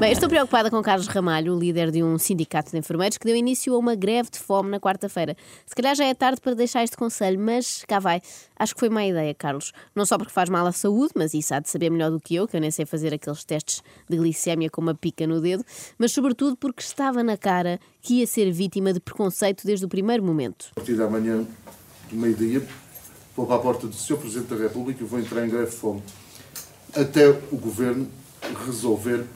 Bem, 0.00 0.12
estou 0.12 0.30
preocupada 0.30 0.70
com 0.70 0.80
Carlos 0.80 1.06
Ramalho, 1.08 1.58
líder 1.58 1.90
de 1.90 2.02
um 2.02 2.16
sindicato 2.16 2.70
de 2.70 2.78
enfermeiros, 2.78 3.18
que 3.18 3.26
deu 3.26 3.36
início 3.36 3.74
a 3.74 3.78
uma 3.78 3.94
greve 3.94 4.30
de 4.30 4.38
fome 4.38 4.70
na 4.70 4.80
quarta-feira. 4.80 5.36
Se 5.66 5.74
calhar 5.74 5.94
já 5.94 6.06
é 6.06 6.14
tarde 6.14 6.40
para 6.40 6.54
deixar 6.54 6.82
este 6.82 6.96
conselho, 6.96 7.38
mas 7.38 7.84
cá 7.86 7.98
vai. 7.98 8.22
Acho 8.58 8.72
que 8.72 8.80
foi 8.80 8.88
má 8.88 9.04
ideia, 9.04 9.34
Carlos. 9.34 9.74
Não 9.94 10.06
só 10.06 10.16
porque 10.16 10.32
faz 10.32 10.48
mal 10.48 10.66
à 10.66 10.72
saúde, 10.72 11.12
mas 11.14 11.34
isso 11.34 11.52
há 11.52 11.60
de 11.60 11.68
saber 11.68 11.90
melhor 11.90 12.10
do 12.10 12.18
que 12.18 12.34
eu, 12.34 12.48
que 12.48 12.56
eu 12.56 12.62
nem 12.62 12.70
sei 12.70 12.86
fazer 12.86 13.12
aqueles 13.12 13.44
testes 13.44 13.82
de 14.08 14.16
glicémia 14.16 14.70
com 14.70 14.80
uma 14.80 14.94
pica 14.94 15.26
no 15.26 15.38
dedo, 15.38 15.62
mas 15.98 16.12
sobretudo 16.12 16.56
porque 16.56 16.80
estava 16.80 17.22
na 17.22 17.36
cara 17.36 17.78
que 18.00 18.20
ia 18.20 18.26
ser 18.26 18.50
vítima 18.50 18.94
de 18.94 19.00
preconceito 19.00 19.66
desde 19.66 19.84
o 19.84 19.88
primeiro 19.88 20.24
momento. 20.24 20.70
A 20.70 20.74
partir 20.76 20.94
da 20.94 21.10
manhã, 21.10 21.44
do 22.10 22.16
meio-dia, 22.16 22.66
vou 23.36 23.44
para 23.44 23.56
a 23.56 23.58
porta 23.58 23.86
do 23.86 23.94
Sr. 23.94 24.16
Presidente 24.16 24.48
da 24.48 24.56
República 24.56 25.04
e 25.04 25.06
vou 25.06 25.20
entrar 25.20 25.46
em 25.46 25.50
greve 25.50 25.72
de 25.72 25.76
fome. 25.76 26.02
Até 26.96 27.28
o 27.28 27.58
Governo 27.58 28.08
resolver 28.66 29.26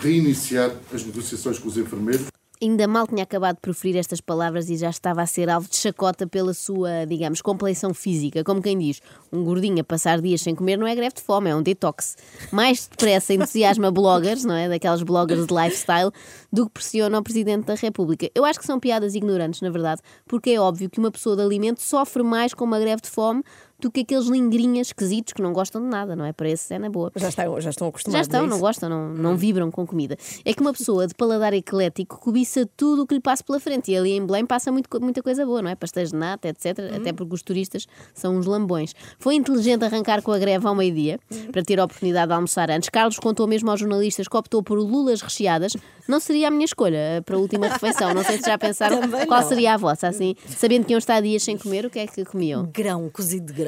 reiniciar 0.00 0.70
as 0.92 1.04
negociações 1.04 1.58
com 1.58 1.68
os 1.68 1.76
enfermeiros. 1.76 2.26
Ainda 2.62 2.86
mal 2.86 3.06
tinha 3.06 3.24
acabado 3.24 3.56
de 3.56 3.60
proferir 3.60 3.96
estas 3.96 4.20
palavras 4.20 4.70
e 4.70 4.76
já 4.76 4.88
estava 4.88 5.20
a 5.20 5.26
ser 5.26 5.50
alvo 5.50 5.68
de 5.68 5.76
chacota 5.76 6.26
pela 6.26 6.54
sua, 6.54 7.04
digamos, 7.04 7.42
complexão 7.42 7.92
física. 7.92 8.44
Como 8.44 8.62
quem 8.62 8.78
diz, 8.78 9.02
um 9.32 9.44
gordinho 9.44 9.80
a 9.80 9.84
passar 9.84 10.20
dias 10.20 10.40
sem 10.40 10.54
comer 10.54 10.78
não 10.78 10.86
é 10.86 10.94
greve 10.94 11.16
de 11.16 11.20
fome, 11.20 11.50
é 11.50 11.54
um 11.54 11.62
detox. 11.62 12.16
Mais 12.52 12.86
depressa 12.86 13.34
entusiasma 13.34 13.90
bloggers, 13.90 14.44
não 14.44 14.54
é? 14.54 14.68
Daquelas 14.68 15.02
bloggers 15.02 15.46
de 15.46 15.52
lifestyle, 15.52 16.10
do 16.52 16.66
que 16.66 16.72
pressiona 16.72 17.18
o 17.18 17.22
Presidente 17.22 17.66
da 17.66 17.74
República. 17.74 18.30
Eu 18.34 18.44
acho 18.44 18.60
que 18.60 18.66
são 18.66 18.80
piadas 18.80 19.14
ignorantes, 19.14 19.60
na 19.60 19.68
verdade, 19.68 20.00
porque 20.26 20.50
é 20.50 20.60
óbvio 20.60 20.88
que 20.88 21.00
uma 21.00 21.10
pessoa 21.10 21.36
de 21.36 21.42
alimento 21.42 21.82
sofre 21.82 22.22
mais 22.22 22.54
com 22.54 22.64
uma 22.64 22.78
greve 22.78 23.02
de 23.02 23.10
fome 23.10 23.42
do 23.80 23.90
que 23.90 24.00
aqueles 24.00 24.26
lingrinhas 24.26 24.88
esquisitos 24.88 25.32
que 25.32 25.42
não 25.42 25.52
gostam 25.52 25.82
de 25.82 25.88
nada, 25.88 26.14
não 26.16 26.24
é? 26.24 26.32
Para 26.32 26.48
esse 26.48 26.72
é 26.74 26.78
na 26.78 26.88
boa. 26.88 27.10
Já 27.16 27.28
estão, 27.28 27.60
já 27.60 27.70
estão 27.70 27.86
Já 27.86 27.88
acostumados. 27.90 28.26
estão, 28.26 28.44
a 28.44 28.46
não 28.46 28.58
gostam, 28.60 28.88
não, 28.88 29.08
não 29.10 29.36
vibram 29.36 29.70
com 29.70 29.86
comida. 29.86 30.16
É 30.44 30.52
que 30.54 30.60
uma 30.60 30.72
pessoa 30.72 31.06
de 31.06 31.14
paladar 31.14 31.52
eclético 31.52 32.18
cobiça 32.18 32.68
tudo 32.76 33.02
o 33.02 33.06
que 33.06 33.14
lhe 33.14 33.20
passa 33.20 33.42
pela 33.44 33.60
frente. 33.60 33.90
E 33.92 33.96
ali 33.96 34.12
em 34.12 34.24
Belém 34.24 34.46
passa 34.46 34.70
muito, 34.72 34.88
muita 35.00 35.22
coisa 35.22 35.44
boa, 35.44 35.60
não 35.62 35.70
é? 35.70 35.74
Pastéis 35.74 36.10
de 36.10 36.16
nata, 36.16 36.48
etc. 36.48 36.78
Até 36.96 37.12
porque 37.12 37.34
os 37.34 37.42
turistas 37.42 37.86
são 38.14 38.36
uns 38.36 38.46
lambões. 38.46 38.94
Foi 39.18 39.34
inteligente 39.34 39.84
arrancar 39.84 40.22
com 40.22 40.32
a 40.32 40.38
greve 40.38 40.66
ao 40.66 40.74
meio-dia 40.74 41.18
para 41.52 41.62
ter 41.62 41.78
a 41.80 41.84
oportunidade 41.84 42.28
de 42.28 42.32
almoçar 42.34 42.70
antes. 42.70 42.88
Carlos 42.88 43.18
contou 43.18 43.46
mesmo 43.46 43.70
aos 43.70 43.80
jornalistas 43.80 44.28
que 44.28 44.36
optou 44.36 44.62
por 44.62 44.78
lulas 44.78 45.20
recheadas. 45.20 45.76
Não 46.08 46.20
seria 46.20 46.48
a 46.48 46.50
minha 46.50 46.64
escolha 46.64 46.96
eh, 46.96 47.20
para 47.20 47.36
a 47.36 47.38
última 47.38 47.66
refeição. 47.68 48.12
Não 48.14 48.22
sei 48.24 48.38
se 48.38 48.44
já 48.46 48.58
pensaram 48.58 49.00
Também 49.00 49.26
qual 49.26 49.40
não. 49.40 49.48
seria 49.48 49.74
a 49.74 49.76
vossa. 49.76 50.08
Assim, 50.08 50.34
sabendo 50.46 50.84
que 50.86 50.92
iam 50.92 50.98
estar 50.98 51.20
dias 51.20 51.42
sem 51.42 51.56
comer, 51.56 51.86
o 51.86 51.90
que 51.90 51.98
é 51.98 52.06
que 52.06 52.24
comiam? 52.24 52.68
Grão, 52.72 53.08
cozido 53.10 53.46
de 53.46 53.52
grão. 53.52 53.63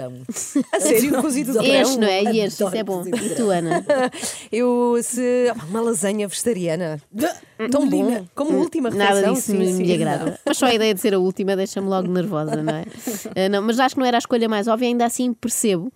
A 0.72 0.80
sério, 0.80 1.12
cozido 1.22 1.52
de 1.52 1.58
grão. 1.58 1.82
Enche, 1.82 1.98
não 1.98 2.08
é? 2.08 2.22
E 2.22 2.40
enche, 2.40 2.62
isso 2.62 2.68
é 2.68 2.82
bom. 2.82 3.02
E 3.06 3.10
grão. 3.10 3.36
tu, 3.36 3.50
Ana? 3.50 3.84
Eu, 4.52 4.98
se. 5.02 5.52
Uma 5.68 5.80
lasanha 5.80 6.28
vegetariana. 6.28 7.00
Tão 7.70 7.88
bom. 7.88 8.26
Como 8.34 8.58
última 8.58 8.90
refeição. 8.90 9.14
Nada 9.14 9.32
disso 9.32 9.52
sim, 9.52 9.58
me, 9.58 9.72
sim. 9.72 9.82
me 9.84 9.94
agrada. 9.94 10.38
Mas 10.44 10.58
só 10.58 10.66
a 10.66 10.74
ideia 10.74 10.94
de 10.94 11.00
ser 11.00 11.14
a 11.14 11.18
última 11.18 11.56
deixa-me 11.56 11.88
logo 11.88 12.08
nervosa, 12.08 12.56
não 12.56 12.74
é? 12.74 12.84
Ah, 13.34 13.48
não, 13.50 13.62
mas 13.62 13.80
acho 13.80 13.94
que 13.94 14.00
não 14.00 14.06
era 14.06 14.16
a 14.16 14.18
escolha 14.18 14.48
mais 14.48 14.68
óbvia, 14.68 14.88
ainda 14.88 15.06
assim 15.06 15.32
percebo. 15.32 15.92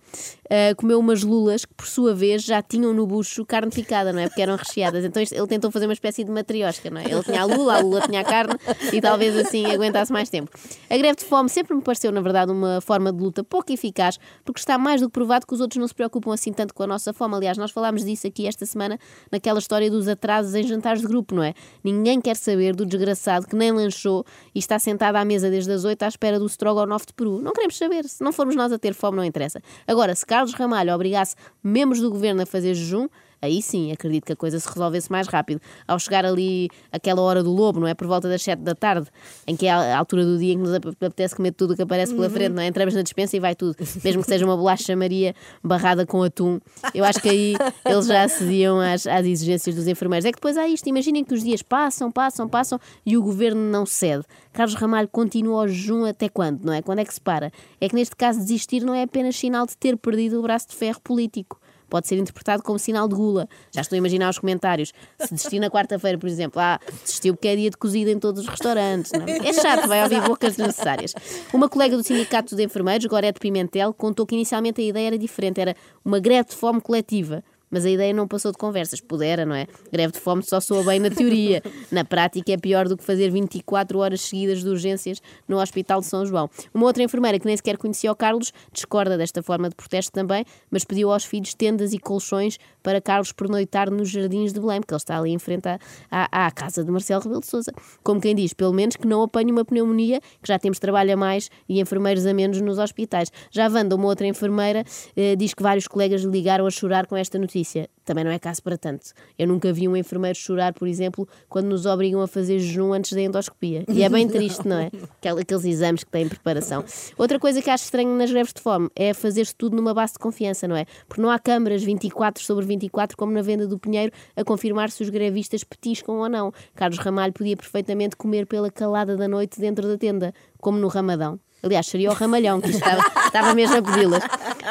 Ah, 0.53 0.75
comeu 0.75 0.99
umas 0.99 1.23
lulas 1.23 1.63
que, 1.63 1.73
por 1.73 1.87
sua 1.87 2.13
vez, 2.13 2.43
já 2.43 2.61
tinham 2.61 2.93
no 2.93 3.07
bucho 3.07 3.45
carne 3.45 3.71
picada, 3.71 4.11
não 4.11 4.19
é? 4.19 4.27
Porque 4.27 4.41
eram 4.41 4.57
recheadas. 4.57 5.05
Então 5.05 5.23
ele 5.23 5.47
tentou 5.47 5.71
fazer 5.71 5.87
uma 5.87 5.93
espécie 5.93 6.25
de 6.25 6.29
matriosca, 6.29 6.89
não 6.89 6.99
é? 6.99 7.05
Ele 7.05 7.23
tinha 7.23 7.41
a 7.41 7.45
lula, 7.45 7.77
a 7.77 7.79
lula 7.79 8.01
tinha 8.01 8.19
a 8.19 8.23
carne 8.25 8.55
e 8.91 8.99
talvez 8.99 9.33
assim 9.37 9.65
aguentasse 9.67 10.11
mais 10.11 10.29
tempo. 10.29 10.51
A 10.89 10.97
greve 10.97 11.15
de 11.15 11.23
fome 11.23 11.47
sempre 11.47 11.73
me 11.73 11.81
pareceu, 11.81 12.11
na 12.11 12.19
verdade, 12.19 12.51
uma 12.51 12.81
forma 12.81 13.13
de 13.13 13.23
luta 13.23 13.45
pouco 13.45 13.71
eficaz, 13.71 14.19
porque 14.43 14.59
está 14.59 14.77
mais 14.77 14.99
do 14.99 15.07
que 15.07 15.13
provado 15.13 15.47
que 15.47 15.53
os 15.53 15.61
outros 15.61 15.79
não 15.79 15.87
se 15.87 15.95
preocupam 15.95 16.33
assim 16.33 16.51
tanto 16.51 16.73
com 16.73 16.83
a 16.83 16.87
nossa 16.87 17.13
fome. 17.13 17.33
Aliás, 17.35 17.57
nós 17.57 17.71
falámos 17.71 18.03
disso 18.03 18.27
aqui 18.27 18.45
esta 18.45 18.65
semana 18.65 18.99
naquela 19.31 19.59
história 19.59 19.89
dos 19.89 20.09
atrasos 20.09 20.53
em 20.53 20.63
jantares 20.63 21.01
de 21.01 21.07
grupo, 21.07 21.33
não 21.33 21.43
é? 21.43 21.53
Ninguém 21.81 22.19
quer 22.19 22.35
saber 22.35 22.75
do 22.75 22.85
desgraçado 22.85 23.47
que 23.47 23.55
nem 23.55 23.71
lanchou 23.71 24.25
e 24.53 24.59
está 24.59 24.77
sentado 24.77 25.15
à 25.15 25.23
mesa 25.23 25.49
desde 25.49 25.71
as 25.71 25.85
8 25.85 26.03
à 26.03 26.07
espera 26.09 26.37
do 26.37 26.45
strogonoff 26.45 27.05
de 27.05 27.13
Peru. 27.13 27.41
Não 27.41 27.53
queremos 27.53 27.77
saber. 27.77 28.03
Se 28.03 28.21
não 28.21 28.33
formos 28.33 28.53
nós 28.53 28.73
a 28.73 28.77
ter 28.77 28.93
fome, 28.93 29.15
não 29.15 29.23
interessa. 29.23 29.61
Agora, 29.87 30.13
se 30.13 30.25
Carlos 30.41 30.55
Ramalho 30.55 30.95
obrigasse 30.95 31.35
membros 31.63 32.01
do 32.01 32.09
governo 32.09 32.41
a 32.41 32.45
fazer 32.47 32.73
jejum, 32.73 33.07
Aí 33.41 33.61
sim, 33.61 33.91
acredito 33.91 34.25
que 34.25 34.33
a 34.33 34.35
coisa 34.35 34.59
se 34.59 34.67
resolvesse 34.67 35.11
mais 35.11 35.27
rápido. 35.27 35.59
Ao 35.87 35.97
chegar 35.97 36.25
ali 36.25 36.69
aquela 36.91 37.21
hora 37.21 37.41
do 37.41 37.51
lobo, 37.51 37.79
não 37.79 37.87
é? 37.87 37.93
Por 37.95 38.05
volta 38.07 38.29
das 38.29 38.41
7 38.43 38.59
da 38.61 38.75
tarde, 38.75 39.07
em 39.47 39.55
que 39.55 39.65
é 39.65 39.71
a 39.71 39.97
altura 39.97 40.23
do 40.25 40.37
dia 40.37 40.53
em 40.53 40.57
que 40.57 40.63
nos 40.63 40.73
ap- 40.73 40.85
apetece 40.87 41.35
comer 41.35 41.51
tudo 41.51 41.73
o 41.73 41.75
que 41.75 41.81
aparece 41.81 42.13
pela 42.13 42.29
frente, 42.29 42.53
não 42.53 42.61
é? 42.61 42.67
Entramos 42.67 42.93
na 42.93 43.01
despensa 43.01 43.35
e 43.35 43.39
vai 43.39 43.55
tudo. 43.55 43.75
Mesmo 44.03 44.21
que 44.21 44.27
seja 44.27 44.45
uma 44.45 44.55
bolacha 44.55 44.95
Maria 44.95 45.33
barrada 45.63 46.05
com 46.05 46.21
atum. 46.23 46.59
Eu 46.93 47.03
acho 47.03 47.19
que 47.21 47.29
aí 47.29 47.55
eles 47.85 48.05
já 48.05 48.23
acediam 48.23 48.79
às, 48.79 49.07
às 49.07 49.25
exigências 49.25 49.75
dos 49.75 49.87
enfermeiros. 49.87 50.25
É 50.25 50.31
que 50.31 50.37
depois 50.37 50.57
há 50.57 50.67
isto. 50.67 50.87
Imaginem 50.87 51.23
que 51.23 51.33
os 51.33 51.43
dias 51.43 51.61
passam, 51.61 52.11
passam, 52.11 52.47
passam 52.47 52.79
e 53.05 53.17
o 53.17 53.23
governo 53.23 53.61
não 53.61 53.85
cede. 53.85 54.23
Carlos 54.53 54.75
Ramalho 54.75 55.07
continua 55.07 55.61
ao 55.61 55.67
jejum 55.67 56.05
até 56.05 56.27
quando, 56.29 56.63
não 56.65 56.73
é? 56.73 56.81
Quando 56.81 56.99
é 56.99 57.05
que 57.05 57.13
se 57.13 57.21
para? 57.21 57.51
É 57.79 57.87
que 57.87 57.95
neste 57.95 58.15
caso 58.15 58.39
desistir 58.39 58.81
não 58.83 58.93
é 58.93 59.03
apenas 59.03 59.35
sinal 59.35 59.65
de 59.65 59.77
ter 59.77 59.95
perdido 59.97 60.37
o 60.39 60.41
braço 60.41 60.67
de 60.69 60.75
ferro 60.75 60.99
político 61.01 61.59
pode 61.91 62.07
ser 62.07 62.17
interpretado 62.17 62.63
como 62.63 62.79
sinal 62.79 63.05
de 63.07 63.13
gula. 63.13 63.49
Já 63.69 63.81
estou 63.81 63.97
a 63.97 63.97
imaginar 63.97 64.29
os 64.29 64.39
comentários. 64.39 64.93
Se 65.19 65.33
desistir 65.33 65.59
na 65.59 65.69
quarta-feira, 65.69 66.17
por 66.17 66.27
exemplo, 66.27 66.61
ah, 66.61 66.79
desistiu 67.03 67.35
porque 67.35 67.49
é 67.49 67.55
dia 67.57 67.69
de 67.69 67.75
cozida 67.75 68.09
em 68.09 68.17
todos 68.17 68.43
os 68.43 68.47
restaurantes. 68.47 69.11
Não? 69.11 69.27
é? 69.27 69.49
É 69.49 69.53
chato, 69.53 69.87
vai 69.89 70.01
ouvir 70.01 70.21
bocas 70.21 70.55
desnecessárias. 70.55 71.13
Uma 71.53 71.67
colega 71.67 71.97
do 71.97 72.01
Sindicato 72.01 72.55
dos 72.55 72.63
Enfermeiros, 72.63 73.05
Gorete 73.05 73.39
Pimentel, 73.41 73.93
contou 73.93 74.25
que 74.25 74.33
inicialmente 74.33 74.79
a 74.79 74.83
ideia 74.85 75.07
era 75.07 75.17
diferente, 75.17 75.59
era 75.59 75.75
uma 76.03 76.19
greve 76.19 76.49
de 76.49 76.55
fome 76.55 76.79
coletiva. 76.79 77.43
Mas 77.71 77.85
a 77.85 77.89
ideia 77.89 78.13
não 78.13 78.27
passou 78.27 78.51
de 78.51 78.57
conversas. 78.57 78.99
Pudera, 78.99 79.45
não 79.45 79.55
é? 79.55 79.65
Greve 79.91 80.13
de 80.13 80.19
fome 80.19 80.43
só 80.43 80.59
soa 80.59 80.83
bem 80.83 80.99
na 80.99 81.09
teoria. 81.09 81.63
Na 81.91 82.05
prática 82.05 82.51
é 82.51 82.57
pior 82.57 82.87
do 82.87 82.95
que 82.95 83.03
fazer 83.03 83.29
24 83.31 83.97
horas 83.99 84.21
seguidas 84.21 84.61
de 84.61 84.69
urgências 84.69 85.21
no 85.47 85.59
Hospital 85.59 85.99
de 86.01 86.05
São 86.05 86.25
João. 86.25 86.49
Uma 86.73 86.85
outra 86.85 87.03
enfermeira 87.03 87.39
que 87.39 87.45
nem 87.45 87.55
sequer 87.55 87.77
conhecia 87.77 88.11
o 88.11 88.15
Carlos 88.15 88.53
discorda 88.71 89.17
desta 89.17 89.41
forma 89.41 89.69
de 89.69 89.75
protesto 89.75 90.11
também, 90.11 90.45
mas 90.69 90.83
pediu 90.83 91.11
aos 91.11 91.23
filhos 91.23 91.53
tendas 91.53 91.93
e 91.93 91.99
colchões 91.99 92.57
para 92.83 92.99
Carlos 92.99 93.31
pernoitar 93.31 93.89
nos 93.89 94.09
jardins 94.09 94.53
de 94.53 94.59
Belém, 94.59 94.81
porque 94.81 94.93
ele 94.93 94.97
está 94.97 95.17
ali 95.17 95.31
em 95.31 95.39
frente 95.39 95.67
à, 95.67 95.79
à, 96.09 96.47
à 96.47 96.51
casa 96.51 96.83
de 96.83 96.91
Marcelo 96.91 97.21
Rebelo 97.21 97.41
de 97.41 97.47
Sousa. 97.47 97.71
Como 98.03 98.19
quem 98.19 98.35
diz, 98.35 98.53
pelo 98.53 98.73
menos 98.73 98.95
que 98.95 99.07
não 99.07 99.21
apanhe 99.21 99.51
uma 99.51 99.63
pneumonia, 99.63 100.19
que 100.41 100.47
já 100.47 100.57
temos 100.57 100.79
trabalho 100.79 101.13
a 101.13 101.17
mais 101.17 101.49
e 101.69 101.79
enfermeiros 101.79 102.25
a 102.25 102.33
menos 102.33 102.59
nos 102.61 102.79
hospitais. 102.79 103.31
Já 103.51 103.67
Wanda, 103.69 103.95
uma 103.95 104.07
outra 104.07 104.27
enfermeira, 104.27 104.83
eh, 105.15 105.35
diz 105.35 105.53
que 105.53 105.63
vários 105.63 105.87
colegas 105.87 106.23
ligaram 106.23 106.65
a 106.65 106.71
chorar 106.71 107.05
com 107.05 107.15
esta 107.15 107.37
notícia. 107.37 107.60
Também 108.03 108.23
não 108.23 108.31
é 108.31 108.39
caso 108.39 108.61
para 108.63 108.77
tanto. 108.77 109.11
Eu 109.37 109.47
nunca 109.47 109.71
vi 109.71 109.87
um 109.87 109.95
enfermeiro 109.95 110.37
chorar, 110.37 110.73
por 110.73 110.87
exemplo, 110.87 111.27
quando 111.47 111.67
nos 111.67 111.85
obrigam 111.85 112.19
a 112.21 112.27
fazer 112.27 112.59
jejum 112.59 112.93
antes 112.93 113.13
da 113.13 113.21
endoscopia. 113.21 113.85
E 113.87 114.03
é 114.03 114.09
bem 114.09 114.27
triste, 114.27 114.67
não 114.67 114.77
é? 114.77 114.87
Aquel- 115.19 115.37
Aqueles 115.37 115.65
exames 115.65 116.03
que 116.03 116.09
têm 116.11 116.27
preparação. 116.27 116.83
Outra 117.17 117.39
coisa 117.39 117.61
que 117.61 117.69
acho 117.69 117.83
estranho 117.85 118.15
nas 118.15 118.31
greves 118.31 118.53
de 118.53 118.61
fome 118.61 118.89
é 118.95 119.13
fazer-se 119.13 119.55
tudo 119.55 119.75
numa 119.75 119.93
base 119.93 120.13
de 120.13 120.19
confiança, 120.19 120.67
não 120.67 120.75
é? 120.75 120.85
Porque 121.07 121.21
não 121.21 121.29
há 121.29 121.37
câmaras 121.39 121.83
24 121.83 122.43
sobre 122.43 122.65
24, 122.65 123.15
como 123.15 123.31
na 123.31 123.41
venda 123.41 123.67
do 123.67 123.77
Pinheiro, 123.77 124.11
a 124.35 124.43
confirmar 124.43 124.89
se 124.89 125.03
os 125.03 125.09
grevistas 125.09 125.63
petiscam 125.63 126.15
ou 126.15 126.27
não. 126.27 126.51
Carlos 126.75 126.97
Ramalho 126.99 127.31
podia 127.33 127.55
perfeitamente 127.55 128.15
comer 128.15 128.45
pela 128.47 128.69
calada 128.71 129.15
da 129.15 129.27
noite 129.27 129.59
dentro 129.59 129.87
da 129.87 129.97
tenda, 129.97 130.33
como 130.59 130.77
no 130.79 130.87
Ramadão. 130.87 131.39
Aliás, 131.63 131.85
seria 131.87 132.09
o 132.09 132.13
ramalhão 132.13 132.59
que 132.59 132.69
estava, 132.69 133.03
estava 133.25 133.53
mesmo 133.53 133.77
a 133.77 133.81
pedi-las. 133.81 134.23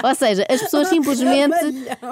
Ou 0.03 0.15
seja, 0.15 0.45
as 0.49 0.61
pessoas 0.61 0.89
simplesmente 0.89 1.55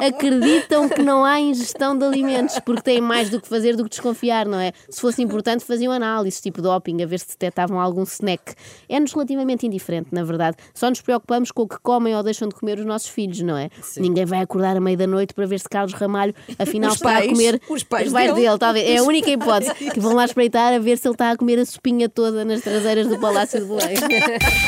acreditam 0.07 0.89
que 0.89 1.03
não 1.03 1.25
há 1.25 1.41
ingestão 1.41 1.97
de 1.97 2.05
alimentos 2.05 2.59
porque 2.61 2.83
têm 2.83 3.01
mais 3.01 3.31
do 3.31 3.41
que 3.41 3.49
fazer 3.49 3.77
do 3.77 3.85
que 3.85 3.91
desconfiar, 3.91 4.47
não 4.47 4.59
é? 4.59 4.73
Se 4.89 5.01
fosse 5.01 5.23
importante, 5.23 5.65
faziam 5.65 5.93
análise, 5.93 6.41
tipo 6.41 6.61
doping, 6.63 7.03
a 7.03 7.07
ver 7.07 7.19
se 7.19 7.29
detectavam 7.29 7.81
algum 7.81 8.03
snack. 8.05 8.55
É-nos 8.89 9.13
relativamente 9.13 9.67
indiferente, 9.67 10.09
na 10.13 10.23
verdade. 10.23 10.57
Só 10.75 10.89
nos 10.89 11.01
preocupamos 11.01 11.51
com 11.51 11.63
o 11.63 11.69
que 11.69 11.79
comem 11.81 12.15
ou 12.17 12.23
deixam 12.23 12.49
de 12.49 12.55
comer 12.55 12.79
os 12.79 12.85
nossos 12.85 13.09
filhos, 13.09 13.41
não 13.41 13.57
é? 13.57 13.69
Ninguém 13.97 14.25
vai 14.25 14.41
acordar 14.41 14.77
à 14.77 14.81
meia 14.81 14.97
da 14.97 15.07
noite 15.07 15.35
para 15.35 15.47
ver 15.47 15.59
se 15.61 15.69
Carlos 15.69 15.93
Ramalho 15.95 16.35
afinal 16.59 16.91
Os 16.91 16.97
está 16.97 17.09
pais, 17.13 17.27
a 17.27 17.29
comer 17.33 17.61
os 17.69 17.83
pais 17.85 18.13
dele. 18.13 18.33
dele. 18.35 18.59
talvez. 18.59 18.89
É 18.89 18.99
a 18.99 19.03
única 19.03 19.31
hipótese 19.31 19.75
que 19.75 20.01
vão 20.01 20.15
lá 20.15 20.25
espreitar 20.25 20.73
a 20.73 20.79
ver 20.79 20.99
se 20.99 21.07
ele 21.09 21.15
está 21.15 21.31
a 21.31 21.37
comer 21.37 21.59
a 21.59 21.67
sopinha 21.67 22.09
toda 22.09 22.45
nas 22.45 22.61
traseiras 22.61 23.07
do 23.09 23.19
Palácio 23.19 23.61
de 23.61 23.67
Belém. 23.67 23.97